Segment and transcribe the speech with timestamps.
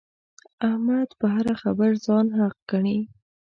[0.69, 2.99] احمد په هره خبره ځان حق ګڼي.